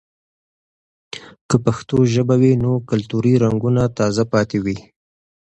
[1.49, 4.77] که پښتو ژبه وي، نو کلتوري رنګونه تازه پاتې وي.